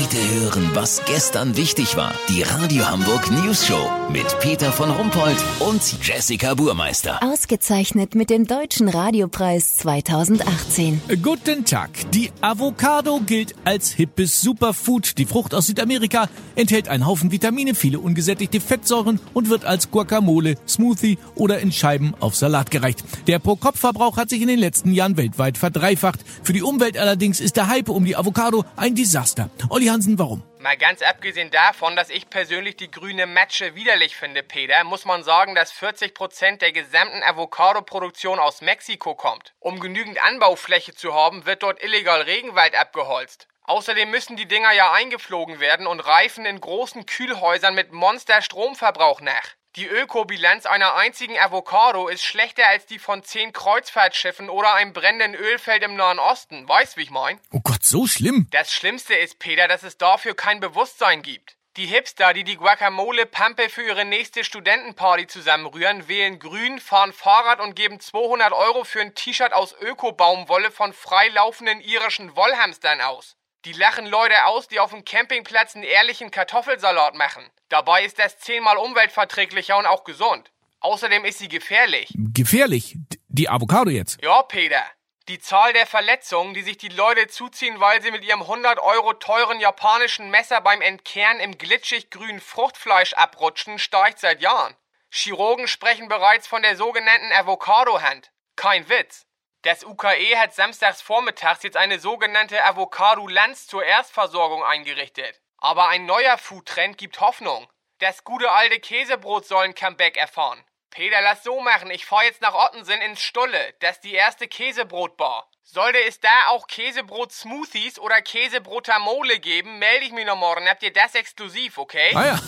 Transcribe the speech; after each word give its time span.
Heute 0.00 0.16
hören, 0.40 0.70
was 0.74 1.02
gestern 1.06 1.56
wichtig 1.56 1.96
war. 1.96 2.14
Die 2.28 2.42
Radio 2.42 2.88
Hamburg 2.88 3.32
News 3.32 3.66
Show 3.66 3.90
mit 4.12 4.38
Peter 4.38 4.70
von 4.70 4.90
Rumpold 4.90 5.36
und 5.58 5.82
Jessica 6.02 6.54
Burmeister. 6.54 7.20
Ausgezeichnet 7.20 8.14
mit 8.14 8.30
dem 8.30 8.46
Deutschen 8.46 8.88
Radiopreis 8.88 9.76
2018. 9.78 11.00
Guten 11.20 11.64
Tag. 11.64 11.90
Die 12.12 12.30
Avocado 12.40 13.20
gilt 13.26 13.56
als 13.64 13.90
hippes 13.90 14.40
Superfood. 14.40 15.18
Die 15.18 15.26
Frucht 15.26 15.52
aus 15.52 15.66
Südamerika 15.66 16.28
enthält 16.54 16.88
einen 16.88 17.04
Haufen 17.04 17.32
Vitamine, 17.32 17.74
viele 17.74 17.98
ungesättigte 17.98 18.60
Fettsäuren 18.60 19.18
und 19.34 19.50
wird 19.50 19.64
als 19.64 19.90
Guacamole, 19.90 20.54
Smoothie 20.68 21.18
oder 21.34 21.58
in 21.58 21.72
Scheiben 21.72 22.14
auf 22.20 22.36
Salat 22.36 22.70
gereicht. 22.70 23.02
Der 23.26 23.40
Pro-Kopf-Verbrauch 23.40 24.16
hat 24.16 24.30
sich 24.30 24.42
in 24.42 24.48
den 24.48 24.60
letzten 24.60 24.92
Jahren 24.92 25.16
weltweit 25.16 25.58
verdreifacht. 25.58 26.20
Für 26.44 26.52
die 26.52 26.62
Umwelt 26.62 26.96
allerdings 26.96 27.40
ist 27.40 27.56
der 27.56 27.66
Hype 27.66 27.88
um 27.88 28.04
die 28.04 28.14
Avocado 28.14 28.64
ein 28.76 28.94
Desaster. 28.94 29.50
Olli 29.68 29.87
Hansen, 29.90 30.18
warum? 30.18 30.42
Mal 30.58 30.76
ganz 30.76 31.02
abgesehen 31.02 31.50
davon, 31.50 31.96
dass 31.96 32.10
ich 32.10 32.30
persönlich 32.30 32.76
die 32.76 32.90
grüne 32.90 33.26
Matsche 33.26 33.74
widerlich 33.74 34.16
finde, 34.16 34.42
Peter, 34.42 34.84
muss 34.84 35.04
man 35.04 35.22
sagen, 35.22 35.54
dass 35.54 35.72
40% 35.72 36.58
der 36.58 36.72
gesamten 36.72 37.22
Avocado-Produktion 37.22 38.38
aus 38.38 38.60
Mexiko 38.60 39.14
kommt. 39.14 39.54
Um 39.60 39.80
genügend 39.80 40.22
Anbaufläche 40.22 40.94
zu 40.94 41.14
haben, 41.14 41.46
wird 41.46 41.62
dort 41.62 41.82
illegal 41.82 42.22
Regenwald 42.22 42.74
abgeholzt. 42.74 43.48
Außerdem 43.64 44.10
müssen 44.10 44.36
die 44.36 44.48
Dinger 44.48 44.72
ja 44.72 44.92
eingeflogen 44.92 45.60
werden 45.60 45.86
und 45.86 46.00
reifen 46.00 46.46
in 46.46 46.58
großen 46.60 47.04
Kühlhäusern 47.04 47.74
mit 47.74 47.92
Monster-Stromverbrauch 47.92 49.20
nach. 49.20 49.57
Die 49.76 49.86
Ökobilanz 49.86 50.66
einer 50.66 50.94
einzigen 50.94 51.38
Avocado 51.38 52.08
ist 52.08 52.24
schlechter 52.24 52.66
als 52.66 52.86
die 52.86 52.98
von 52.98 53.22
zehn 53.22 53.52
Kreuzfahrtschiffen 53.52 54.48
oder 54.48 54.74
einem 54.74 54.92
brennenden 54.92 55.34
Ölfeld 55.34 55.82
im 55.82 55.94
Nahen 55.94 56.18
Osten. 56.18 56.68
Weißt, 56.68 56.96
wie 56.96 57.02
ich 57.02 57.10
mein? 57.10 57.38
Oh 57.52 57.60
Gott, 57.60 57.84
so 57.84 58.06
schlimm. 58.06 58.48
Das 58.50 58.72
Schlimmste 58.72 59.14
ist, 59.14 59.38
Peter, 59.38 59.68
dass 59.68 59.82
es 59.82 59.98
dafür 59.98 60.34
kein 60.34 60.60
Bewusstsein 60.60 61.22
gibt. 61.22 61.56
Die 61.76 61.86
Hipster, 61.86 62.32
die 62.32 62.42
die 62.42 62.56
Guacamole-Pampe 62.56 63.68
für 63.68 63.82
ihre 63.82 64.04
nächste 64.04 64.42
Studentenparty 64.42 65.28
zusammenrühren, 65.28 66.08
wählen 66.08 66.40
grün, 66.40 66.80
fahren 66.80 67.12
Fahrrad 67.12 67.60
und 67.60 67.76
geben 67.76 68.00
200 68.00 68.52
Euro 68.52 68.82
für 68.82 69.00
ein 69.00 69.14
T-Shirt 69.14 69.52
aus 69.52 69.76
Ökobaumwolle 69.80 70.72
von 70.72 70.92
freilaufenden 70.92 71.80
irischen 71.80 72.34
Wollhamstern 72.34 73.00
aus. 73.00 73.36
Die 73.64 73.72
lachen 73.72 74.06
Leute 74.06 74.46
aus, 74.46 74.68
die 74.68 74.78
auf 74.78 74.90
dem 74.90 75.04
Campingplatz 75.04 75.74
einen 75.74 75.84
ehrlichen 75.84 76.30
Kartoffelsalat 76.30 77.14
machen. 77.16 77.44
Dabei 77.68 78.04
ist 78.04 78.18
das 78.18 78.38
zehnmal 78.38 78.76
umweltverträglicher 78.76 79.76
und 79.76 79.86
auch 79.86 80.04
gesund. 80.04 80.50
Außerdem 80.80 81.24
ist 81.24 81.38
sie 81.38 81.48
gefährlich. 81.48 82.12
Gefährlich? 82.14 82.96
Die 83.28 83.48
Avocado 83.48 83.90
jetzt? 83.90 84.22
Ja, 84.22 84.42
Peter. 84.42 84.84
Die 85.28 85.40
Zahl 85.40 85.72
der 85.74 85.86
Verletzungen, 85.86 86.54
die 86.54 86.62
sich 86.62 86.78
die 86.78 86.88
Leute 86.88 87.26
zuziehen, 87.26 87.80
weil 87.80 88.00
sie 88.00 88.10
mit 88.10 88.24
ihrem 88.24 88.42
100 88.42 88.78
Euro 88.78 89.12
teuren 89.12 89.60
japanischen 89.60 90.30
Messer 90.30 90.60
beim 90.62 90.80
Entkehren 90.80 91.40
im 91.40 91.58
glitschig 91.58 92.10
grünen 92.10 92.40
Fruchtfleisch 92.40 93.12
abrutschen, 93.12 93.78
steigt 93.78 94.20
seit 94.20 94.40
Jahren. 94.40 94.74
Chirurgen 95.10 95.68
sprechen 95.68 96.08
bereits 96.08 96.46
von 96.46 96.62
der 96.62 96.76
sogenannten 96.76 97.32
Avocado-Hand. 97.32 98.30
Kein 98.56 98.88
Witz. 98.88 99.26
Das 99.62 99.84
UKE 99.84 100.38
hat 100.38 100.54
samstags 100.54 101.02
vormittags 101.02 101.64
jetzt 101.64 101.76
eine 101.76 101.98
sogenannte 101.98 102.64
Avocado-Lanz 102.64 103.66
zur 103.66 103.84
Erstversorgung 103.84 104.62
eingerichtet. 104.62 105.40
Aber 105.56 105.88
ein 105.88 106.06
neuer 106.06 106.38
Foodtrend 106.38 106.96
gibt 106.96 107.20
Hoffnung. 107.20 107.66
Das 107.98 108.22
gute 108.22 108.52
alte 108.52 108.78
Käsebrot 108.78 109.46
soll 109.46 109.64
ein 109.64 109.74
Comeback 109.74 110.16
erfahren. 110.16 110.62
Peter, 110.90 111.20
lass 111.22 111.42
so 111.42 111.60
machen. 111.60 111.90
Ich 111.90 112.06
fahr 112.06 112.22
jetzt 112.22 112.40
nach 112.40 112.54
Ottensen 112.54 113.00
ins 113.00 113.20
Stulle. 113.20 113.74
Das 113.80 113.96
ist 113.96 114.04
die 114.04 114.14
erste 114.14 114.46
Käsebrotbar. 114.46 115.50
Sollte 115.64 115.98
es 116.06 116.20
da 116.20 116.28
auch 116.50 116.68
Käsebrot-Smoothies 116.68 117.98
oder 117.98 118.22
Käsebrot-Tamole 118.22 119.40
geben, 119.40 119.80
melde 119.80 120.06
ich 120.06 120.12
mich 120.12 120.24
noch 120.24 120.36
morgen. 120.36 120.68
Habt 120.68 120.84
ihr 120.84 120.92
das 120.92 121.16
exklusiv, 121.16 121.78
okay? 121.78 122.12
Ah 122.14 122.26
ja. 122.26 122.38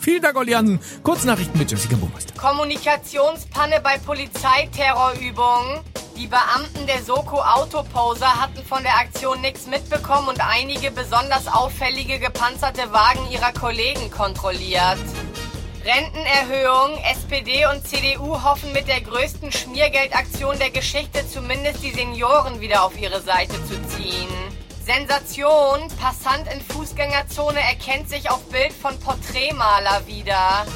Vielen 0.00 0.22
Dank, 0.22 0.36
Olli 0.36 0.52
Hansen. 0.52 0.80
Kurznachrichten 1.02 1.58
mit 1.58 1.70
Jessica 1.70 1.94
Burmeister. 1.94 2.34
Kommunikationspanne 2.40 3.80
bei 3.80 3.98
Polizeiterrorübungen. 3.98 5.91
Die 6.16 6.26
Beamten 6.26 6.86
der 6.86 7.02
Soko 7.02 7.40
Autoposer 7.40 8.40
hatten 8.40 8.62
von 8.64 8.82
der 8.82 8.96
Aktion 8.96 9.40
nichts 9.40 9.66
mitbekommen 9.66 10.28
und 10.28 10.40
einige 10.40 10.90
besonders 10.90 11.46
auffällige 11.46 12.18
gepanzerte 12.18 12.92
Wagen 12.92 13.30
ihrer 13.30 13.52
Kollegen 13.52 14.10
kontrolliert. 14.10 14.98
Rentenerhöhung. 15.84 16.98
SPD 17.10 17.66
und 17.66 17.86
CDU 17.86 18.42
hoffen 18.42 18.72
mit 18.72 18.88
der 18.88 19.00
größten 19.00 19.50
Schmiergeldaktion 19.50 20.58
der 20.58 20.70
Geschichte 20.70 21.26
zumindest 21.28 21.82
die 21.82 21.92
Senioren 21.92 22.60
wieder 22.60 22.84
auf 22.84 23.00
ihre 23.00 23.20
Seite 23.22 23.54
zu 23.64 23.74
ziehen. 23.88 24.28
Sensation. 24.84 25.88
Passant 26.00 26.46
in 26.52 26.60
Fußgängerzone 26.60 27.60
erkennt 27.60 28.08
sich 28.10 28.30
auf 28.30 28.44
Bild 28.50 28.72
von 28.72 28.98
Porträtmaler 29.00 30.06
wieder. 30.06 30.66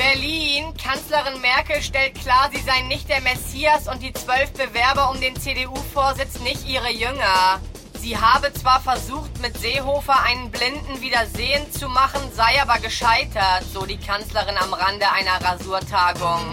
Berlin. 0.00 0.72
Kanzlerin 0.82 1.42
Merkel 1.42 1.82
stellt 1.82 2.14
klar, 2.14 2.48
sie 2.50 2.62
sei 2.62 2.80
nicht 2.88 3.10
der 3.10 3.20
Messias 3.20 3.86
und 3.86 4.02
die 4.02 4.14
zwölf 4.14 4.50
Bewerber 4.54 5.10
um 5.10 5.20
den 5.20 5.36
CDU-Vorsitz 5.36 6.40
nicht 6.40 6.66
ihre 6.66 6.90
Jünger. 6.90 7.60
Sie 7.98 8.16
habe 8.16 8.50
zwar 8.54 8.80
versucht, 8.80 9.42
mit 9.42 9.58
Seehofer 9.58 10.22
einen 10.22 10.50
Blinden 10.50 11.02
wieder 11.02 11.26
sehend 11.26 11.74
zu 11.74 11.90
machen, 11.90 12.22
sei 12.34 12.62
aber 12.62 12.78
gescheitert, 12.78 13.62
so 13.74 13.84
die 13.84 13.98
Kanzlerin 13.98 14.56
am 14.56 14.72
Rande 14.72 15.04
einer 15.12 15.44
Rasurtagung. 15.44 16.46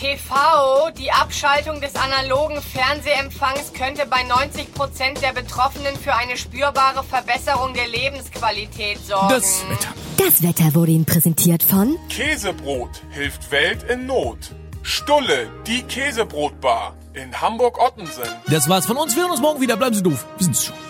TV, 0.00 0.90
die 0.96 1.12
Abschaltung 1.12 1.82
des 1.82 1.94
analogen 1.94 2.62
Fernsehempfangs 2.62 3.74
könnte 3.74 4.06
bei 4.06 4.22
90% 4.22 5.20
der 5.20 5.34
Betroffenen 5.34 5.94
für 5.94 6.14
eine 6.14 6.38
spürbare 6.38 7.04
Verbesserung 7.04 7.74
der 7.74 7.86
Lebensqualität 7.86 8.98
sorgen. 9.06 9.28
Das 9.28 9.62
Wetter. 9.68 9.92
Das 10.16 10.42
Wetter 10.42 10.74
wurde 10.74 10.92
Ihnen 10.92 11.04
präsentiert 11.04 11.62
von 11.62 11.98
Käsebrot 12.08 13.02
hilft 13.10 13.50
Welt 13.50 13.82
in 13.90 14.06
Not. 14.06 14.38
Stulle, 14.82 15.50
die 15.66 15.82
Käsebrotbar 15.82 16.94
in 17.12 17.38
Hamburg-Ottensen. 17.38 18.24
Das 18.46 18.70
war's 18.70 18.86
von 18.86 18.96
uns. 18.96 19.14
Wir 19.14 19.24
hören 19.24 19.32
uns 19.32 19.42
morgen 19.42 19.60
wieder. 19.60 19.76
Bleiben 19.76 19.94
Sie 19.94 20.02
doof. 20.02 20.24
Wir 20.38 20.44
sind's 20.44 20.64
schon. 20.64 20.89